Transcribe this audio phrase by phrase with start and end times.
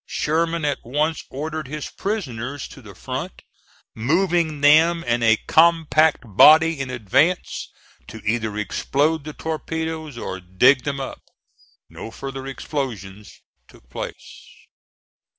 [0.07, 3.43] Sherman at once ordered his prisoners to the front,
[3.93, 7.69] moving them in a compact body in advance,
[8.07, 11.21] to either explode the torpedoes or dig them up.
[11.87, 13.23] No further explosion
[13.67, 14.47] took place.